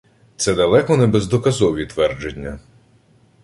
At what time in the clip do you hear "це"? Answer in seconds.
0.35-0.55